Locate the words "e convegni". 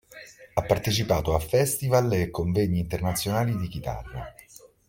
2.13-2.79